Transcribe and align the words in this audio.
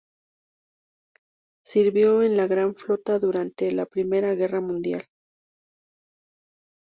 Sirvió 1.63 2.23
en 2.23 2.35
la 2.35 2.47
gran 2.47 2.73
flota 2.73 3.19
durante 3.19 3.69
la 3.69 3.85
Primera 3.85 4.33
Guerra 4.33 4.59
mundial. 4.59 5.05